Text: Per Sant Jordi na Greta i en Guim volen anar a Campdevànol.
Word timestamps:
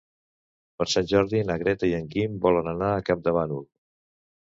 Per 0.81 0.87
Sant 0.93 1.09
Jordi 1.11 1.43
na 1.51 1.59
Greta 1.65 1.91
i 1.93 1.95
en 1.99 2.09
Guim 2.17 2.43
volen 2.49 2.73
anar 2.75 2.93
a 2.97 3.07
Campdevànol. 3.11 3.67